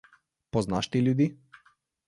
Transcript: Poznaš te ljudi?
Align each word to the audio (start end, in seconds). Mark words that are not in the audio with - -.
Poznaš 0.57 0.91
te 0.95 1.03
ljudi? 1.09 1.31